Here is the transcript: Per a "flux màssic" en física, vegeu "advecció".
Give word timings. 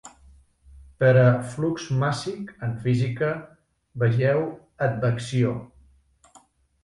Per 1.01 1.09
a 1.23 1.25
"flux 1.49 1.83
màssic" 2.03 2.47
en 2.67 2.71
física, 2.85 3.29
vegeu 4.05 4.41
"advecció". 4.87 5.53